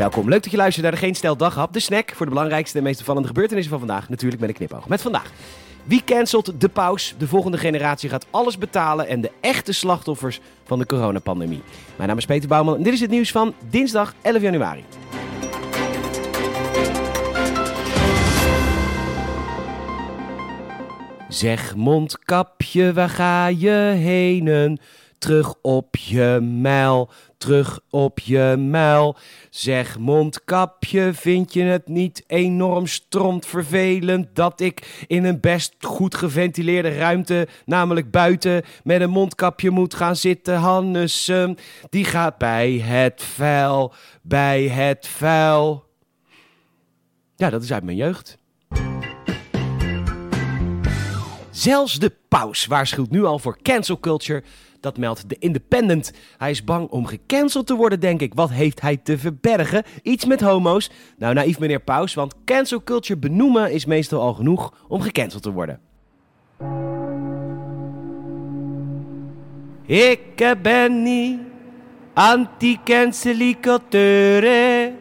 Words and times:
Welkom, 0.00 0.28
leuk 0.28 0.42
dat 0.42 0.50
je 0.50 0.56
luistert 0.56 0.82
naar 0.82 0.94
de 0.94 0.98
Geen 1.00 1.14
Stel 1.14 1.36
Daghap, 1.36 1.72
de 1.72 1.80
snack 1.80 2.12
voor 2.14 2.26
de 2.26 2.32
belangrijkste 2.32 2.78
en 2.78 2.84
meest 2.84 2.98
opvallende 2.98 3.28
gebeurtenissen 3.28 3.70
van 3.70 3.86
vandaag. 3.86 4.08
Natuurlijk 4.08 4.40
met 4.40 4.50
een 4.50 4.56
knipoog. 4.56 4.88
Met 4.88 5.02
vandaag. 5.02 5.30
Wie 5.84 6.02
cancelt 6.04 6.60
de 6.60 6.68
paus? 6.68 7.14
De 7.18 7.26
volgende 7.26 7.58
generatie 7.58 8.08
gaat 8.08 8.26
alles 8.30 8.58
betalen 8.58 9.08
en 9.08 9.20
de 9.20 9.30
echte 9.40 9.72
slachtoffers 9.72 10.40
van 10.64 10.78
de 10.78 10.86
coronapandemie. 10.86 11.62
Mijn 11.96 12.08
naam 12.08 12.18
is 12.18 12.26
Peter 12.26 12.48
Bouwman 12.48 12.76
en 12.76 12.82
dit 12.82 12.92
is 12.92 13.00
het 13.00 13.10
nieuws 13.10 13.30
van 13.30 13.54
dinsdag 13.70 14.14
11 14.22 14.42
januari. 14.42 14.84
Zeg 21.28 21.76
mondkapje, 21.76 22.92
waar 22.92 23.10
ga 23.10 23.46
je 23.46 23.92
heen? 23.96 24.78
Terug 25.20 25.54
op 25.62 25.96
je 25.96 26.38
muil, 26.42 27.10
terug 27.38 27.80
op 27.90 28.18
je 28.18 28.54
muil. 28.58 29.16
Zeg 29.50 29.98
mondkapje, 29.98 31.14
vind 31.14 31.52
je 31.52 31.62
het 31.62 31.88
niet 31.88 32.24
enorm 32.26 32.86
stront 32.86 33.46
vervelend 33.46 34.28
dat 34.34 34.60
ik 34.60 35.04
in 35.06 35.24
een 35.24 35.40
best 35.40 35.74
goed 35.80 36.14
geventileerde 36.14 36.96
ruimte, 36.96 37.48
namelijk 37.64 38.10
buiten, 38.10 38.62
met 38.84 39.00
een 39.00 39.10
mondkapje 39.10 39.70
moet 39.70 39.94
gaan 39.94 40.16
zitten? 40.16 40.54
Hannes, 40.54 41.32
die 41.90 42.04
gaat 42.04 42.38
bij 42.38 42.72
het 42.72 43.22
vuil, 43.22 43.92
bij 44.22 44.68
het 44.68 45.06
vuil. 45.06 45.84
Ja, 47.36 47.50
dat 47.50 47.62
is 47.62 47.72
uit 47.72 47.84
mijn 47.84 47.96
jeugd. 47.96 48.38
Zelfs 51.50 51.98
de 51.98 52.12
paus 52.28 52.66
waarschuwt 52.66 53.10
nu 53.10 53.24
al 53.24 53.38
voor 53.38 53.58
cancel 53.62 54.00
culture. 54.00 54.42
Dat 54.80 54.98
meldt 54.98 55.28
de 55.28 55.36
Independent. 55.38 56.12
Hij 56.36 56.50
is 56.50 56.64
bang 56.64 56.88
om 56.88 57.06
gecanceld 57.06 57.66
te 57.66 57.74
worden, 57.74 58.00
denk 58.00 58.20
ik. 58.20 58.34
Wat 58.34 58.50
heeft 58.50 58.80
hij 58.80 58.96
te 58.96 59.18
verbergen? 59.18 59.84
Iets 60.02 60.24
met 60.24 60.40
homo's? 60.40 60.90
Nou, 61.18 61.34
naïef 61.34 61.58
meneer 61.58 61.80
Paus, 61.80 62.14
want 62.14 62.34
cancel 62.44 62.82
culture 62.82 63.18
benoemen 63.18 63.72
is 63.72 63.84
meestal 63.84 64.20
al 64.20 64.34
genoeg 64.34 64.74
om 64.88 65.00
gecanceld 65.00 65.42
te 65.42 65.52
worden. 65.52 65.80
Ik 69.86 70.56
ben 70.62 71.02
niet 71.02 71.38
anti-cancelicateur. 72.14 74.92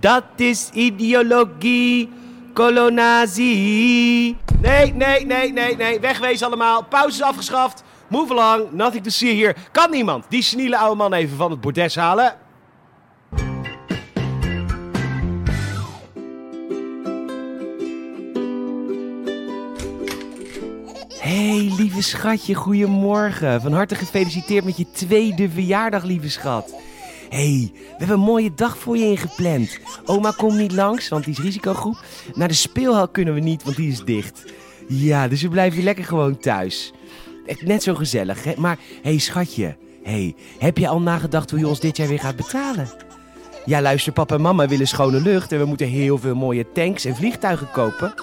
Dat 0.00 0.24
is 0.36 0.70
ideologie 0.72 2.08
Kolonazie. 2.52 4.36
Nee, 4.60 4.92
nee, 4.92 5.26
nee, 5.26 5.52
nee, 5.52 5.76
nee. 5.76 6.00
Wegwezen 6.00 6.46
allemaal. 6.46 6.84
Pauze 6.84 7.16
is 7.16 7.22
afgeschaft. 7.22 7.84
Move 8.08 8.32
along. 8.32 8.72
Nothing 8.72 9.02
to 9.02 9.10
see 9.10 9.34
hier. 9.34 9.56
Kan 9.72 9.90
niemand 9.90 10.24
die 10.28 10.42
seniele 10.42 10.78
oude 10.78 10.96
man 10.96 11.12
even 11.12 11.36
van 11.36 11.50
het 11.50 11.60
bordes 11.60 11.96
halen? 11.96 12.34
Hey, 21.18 21.72
lieve 21.76 22.02
schatje, 22.02 22.54
goedemorgen. 22.54 23.60
Van 23.60 23.72
harte 23.72 23.94
gefeliciteerd 23.94 24.64
met 24.64 24.76
je 24.76 24.90
tweede 24.90 25.50
verjaardag, 25.50 26.02
lieve 26.02 26.30
schat 26.30 26.74
hey, 27.28 27.70
we 27.72 27.94
hebben 27.96 28.16
een 28.16 28.22
mooie 28.22 28.54
dag 28.54 28.78
voor 28.78 28.96
je 28.96 29.04
ingepland. 29.04 29.78
Oma 30.04 30.30
komt 30.30 30.56
niet 30.56 30.72
langs, 30.72 31.08
want 31.08 31.24
die 31.24 31.32
is 31.32 31.40
risicogroep. 31.40 32.04
Naar 32.34 32.48
de 32.48 32.54
speelhal 32.54 33.08
kunnen 33.08 33.34
we 33.34 33.40
niet, 33.40 33.64
want 33.64 33.76
die 33.76 33.90
is 33.90 34.04
dicht. 34.04 34.44
Ja, 34.88 35.28
dus 35.28 35.42
we 35.42 35.48
blijven 35.48 35.82
lekker 35.82 36.04
gewoon 36.04 36.38
thuis. 36.38 36.92
Net 37.64 37.82
zo 37.82 37.94
gezellig, 37.94 38.44
hè? 38.44 38.52
Maar, 38.56 38.78
hey, 39.02 39.18
schatje. 39.18 39.76
hey, 40.02 40.34
heb 40.58 40.78
je 40.78 40.88
al 40.88 41.00
nagedacht 41.00 41.50
hoe 41.50 41.58
je 41.58 41.68
ons 41.68 41.80
dit 41.80 41.96
jaar 41.96 42.08
weer 42.08 42.20
gaat 42.20 42.36
betalen? 42.36 42.88
Ja, 43.64 43.80
luister, 43.80 44.12
papa 44.12 44.34
en 44.34 44.40
mama 44.40 44.68
willen 44.68 44.86
schone 44.86 45.20
lucht 45.20 45.52
en 45.52 45.58
we 45.58 45.64
moeten 45.64 45.86
heel 45.86 46.18
veel 46.18 46.34
mooie 46.34 46.72
tanks 46.72 47.04
en 47.04 47.16
vliegtuigen 47.16 47.70
kopen. 47.70 48.14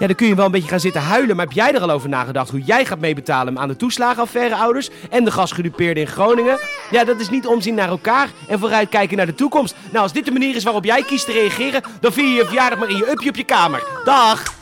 Ja, 0.00 0.06
dan 0.06 0.14
kun 0.14 0.26
je 0.26 0.34
wel 0.34 0.44
een 0.44 0.50
beetje 0.50 0.68
gaan 0.68 0.80
zitten 0.80 1.02
huilen. 1.02 1.36
Maar 1.36 1.44
heb 1.46 1.54
jij 1.54 1.74
er 1.74 1.80
al 1.80 1.90
over 1.90 2.08
nagedacht 2.08 2.50
hoe 2.50 2.60
jij 2.60 2.84
gaat 2.84 2.98
meebetalen 2.98 3.58
aan 3.58 3.68
de 3.68 3.76
toeslagenaffaire 3.76 4.54
ouders 4.54 4.90
en 5.10 5.24
de 5.24 5.30
gasgedupeerden 5.30 6.02
in 6.02 6.08
Groningen? 6.08 6.58
Ja, 6.90 7.04
dat 7.04 7.20
is 7.20 7.30
niet 7.30 7.46
omzien 7.46 7.74
naar 7.74 7.88
elkaar 7.88 8.30
en 8.48 8.58
vooruit 8.58 8.88
kijken 8.88 9.16
naar 9.16 9.26
de 9.26 9.34
toekomst. 9.34 9.74
Nou, 9.90 10.02
als 10.02 10.12
dit 10.12 10.24
de 10.24 10.30
manier 10.30 10.56
is 10.56 10.64
waarop 10.64 10.84
jij 10.84 11.02
kiest 11.02 11.26
te 11.26 11.32
reageren, 11.32 11.82
dan 12.00 12.12
vier 12.12 12.28
je 12.28 12.34
je 12.34 12.44
verjaardag 12.44 12.78
maar 12.78 12.90
in 12.90 12.96
je 12.96 13.10
upje 13.10 13.28
op 13.28 13.36
je 13.36 13.44
kamer. 13.44 13.82
Dag! 14.04 14.59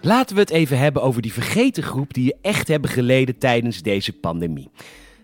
Laten 0.00 0.34
we 0.34 0.40
het 0.40 0.50
even 0.50 0.78
hebben 0.78 1.02
over 1.02 1.22
die 1.22 1.32
vergeten 1.32 1.82
groep 1.82 2.14
die 2.14 2.24
je 2.24 2.36
echt 2.42 2.68
hebben 2.68 2.90
geleden 2.90 3.38
tijdens 3.38 3.82
deze 3.82 4.12
pandemie 4.12 4.70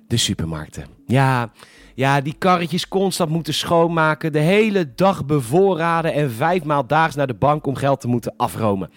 de 0.09 0.17
supermarkten. 0.17 0.87
Ja, 1.07 1.53
ja, 1.95 2.21
die 2.21 2.35
karretjes 2.39 2.89
constant 2.89 3.31
moeten 3.31 3.55
schoonmaken, 3.55 4.33
de 4.33 4.39
hele 4.39 4.95
dag 4.95 5.27
bevoorraden 5.27 6.13
en 6.13 6.31
vijfmaal 6.31 6.87
daags 6.87 7.15
naar 7.15 7.27
de 7.27 7.35
bank 7.35 7.67
om 7.67 7.75
geld 7.75 8.01
te 8.01 8.09
moeten 8.09 8.35
afromen. 8.37 8.91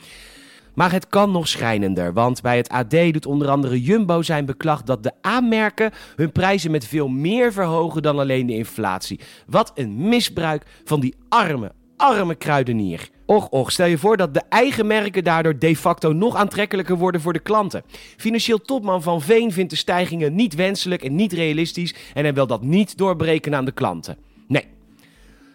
Maar 0.74 0.92
het 0.92 1.08
kan 1.08 1.32
nog 1.32 1.48
schijnender, 1.48 2.14
want 2.14 2.42
bij 2.42 2.58
het 2.58 2.70
AD 2.70 2.92
doet 2.92 3.26
onder 3.26 3.50
andere 3.50 3.82
Jumbo 3.82 4.22
zijn 4.22 4.46
beklacht 4.46 4.86
dat 4.86 5.04
de 5.04 5.12
aanmerken 5.22 5.92
hun 6.16 6.32
prijzen 6.32 6.72
met 6.72 6.88
veel 6.88 7.08
meer 7.08 7.54
verhogen 7.54 8.02
dan 8.02 8.20
alleen 8.20 8.46
de 8.46 8.54
inflatie. 8.54 9.20
Wat 9.48 9.72
een 9.76 10.10
misbruik 10.10 10.66
van 10.84 11.00
die 11.00 11.16
arme, 11.30 11.72
arme 11.96 12.36
kruidenier. 12.36 13.10
Och, 13.28 13.50
och, 13.50 13.72
stel 13.72 13.86
je 13.86 13.98
voor 13.98 14.18
dat 14.18 14.34
de 14.34 14.42
eigen 14.50 14.88
merken 14.88 15.24
daardoor 15.24 15.60
de 15.60 15.76
facto 15.76 16.12
nog 16.14 16.36
aantrekkelijker 16.36 16.98
worden 16.98 17.22
voor 17.22 17.34
de 17.34 17.40
klanten. 17.40 17.84
Financieel 18.18 18.62
topman 18.62 19.02
van 19.02 19.22
Veen 19.22 19.52
vindt 19.52 19.70
de 19.70 19.76
stijgingen 19.76 20.36
niet 20.36 20.56
wenselijk 20.56 21.04
en 21.04 21.16
niet 21.16 21.34
realistisch 21.34 21.96
en 22.14 22.24
hij 22.24 22.34
wil 22.34 22.48
dat 22.48 22.64
niet 22.64 22.98
doorbreken 22.98 23.56
aan 23.56 23.66
de 23.66 23.72
klanten. 23.72 24.18
Nee, 24.48 24.64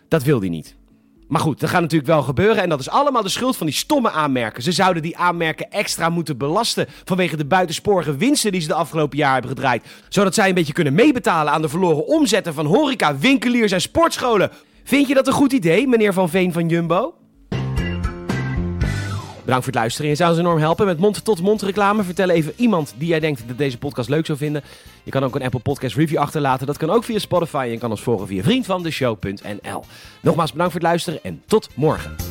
dat 0.08 0.22
wil 0.22 0.40
hij 0.40 0.48
niet. 0.48 0.74
Maar 1.28 1.40
goed, 1.40 1.60
dat 1.60 1.70
gaat 1.70 1.80
natuurlijk 1.80 2.10
wel 2.10 2.22
gebeuren 2.22 2.62
en 2.62 2.68
dat 2.68 2.80
is 2.80 2.88
allemaal 2.88 3.22
de 3.22 3.28
schuld 3.28 3.56
van 3.56 3.66
die 3.66 3.76
stomme 3.76 4.10
aanmerken. 4.10 4.62
Ze 4.62 4.72
zouden 4.72 5.02
die 5.02 5.16
aanmerken 5.16 5.70
extra 5.70 6.08
moeten 6.08 6.38
belasten 6.38 6.86
vanwege 7.04 7.36
de 7.36 7.44
buitensporige 7.44 8.16
winsten 8.16 8.52
die 8.52 8.60
ze 8.60 8.68
de 8.68 8.74
afgelopen 8.74 9.18
jaar 9.18 9.32
hebben 9.32 9.50
gedraaid. 9.50 9.84
Zodat 10.08 10.34
zij 10.34 10.48
een 10.48 10.54
beetje 10.54 10.72
kunnen 10.72 10.94
meebetalen 10.94 11.52
aan 11.52 11.62
de 11.62 11.68
verloren 11.68 12.06
omzetten 12.06 12.54
van 12.54 12.66
horeca, 12.66 13.18
winkeliers 13.18 13.72
en 13.72 13.80
sportscholen. 13.80 14.50
Vind 14.84 15.08
je 15.08 15.14
dat 15.14 15.26
een 15.26 15.32
goed 15.32 15.52
idee, 15.52 15.88
meneer 15.88 16.12
Van 16.12 16.28
Veen 16.28 16.52
van 16.52 16.68
Jumbo? 16.68 17.14
Bedankt 19.44 19.64
voor 19.64 19.72
het 19.72 19.82
luisteren. 19.82 20.10
Je 20.10 20.16
zou 20.16 20.30
ons 20.30 20.38
enorm 20.38 20.58
helpen 20.58 20.86
met 20.86 20.98
mond-tot-mond 20.98 21.62
reclame. 21.62 22.02
Vertel 22.02 22.28
even 22.28 22.52
iemand 22.56 22.94
die 22.98 23.08
jij 23.08 23.20
denkt 23.20 23.42
dat 23.46 23.58
deze 23.58 23.78
podcast 23.78 24.08
leuk 24.08 24.26
zou 24.26 24.38
vinden. 24.38 24.62
Je 25.02 25.10
kan 25.10 25.24
ook 25.24 25.34
een 25.34 25.42
Apple 25.42 25.60
Podcast 25.60 25.96
review 25.96 26.18
achterlaten. 26.18 26.66
Dat 26.66 26.76
kan 26.76 26.90
ook 26.90 27.04
via 27.04 27.18
Spotify. 27.18 27.62
En 27.64 27.70
je 27.70 27.78
kan 27.78 27.90
ons 27.90 28.02
volgen 28.02 28.26
via 28.26 28.42
vriendvandeshow.nl. 28.42 29.84
Nogmaals 30.20 30.52
bedankt 30.52 30.72
voor 30.72 30.80
het 30.80 30.90
luisteren 30.90 31.20
en 31.22 31.42
tot 31.46 31.68
morgen. 31.74 32.21